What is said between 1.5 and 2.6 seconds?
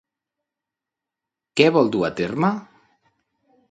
Què vol dur a terme?